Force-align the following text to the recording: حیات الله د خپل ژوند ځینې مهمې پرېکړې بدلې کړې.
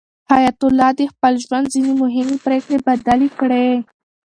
حیات 0.31 0.59
الله 0.67 0.89
د 0.99 1.01
خپل 1.13 1.33
ژوند 1.45 1.65
ځینې 1.73 1.91
مهمې 2.03 2.37
پرېکړې 2.45 2.77
بدلې 2.87 3.29
کړې. 3.39 3.69